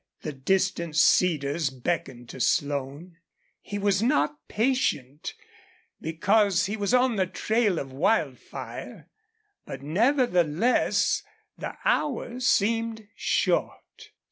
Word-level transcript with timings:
The 0.21 0.33
distant 0.33 0.95
cedars 0.95 1.69
beckoned 1.69 2.27
to 2.29 2.39
Slone. 2.39 3.17
He 3.61 3.77
was 3.77 4.01
not 4.01 4.35
patient, 4.47 5.35
because 6.01 6.65
he 6.65 6.75
was 6.75 6.91
on 6.91 7.17
the 7.17 7.27
trail 7.27 7.77
of 7.77 7.93
Wildfire; 7.93 9.09
but, 9.63 9.83
nevertheless, 9.83 11.21
the 11.55 11.77
hours 11.85 12.47
seemed 12.47 13.09
short. 13.15 14.09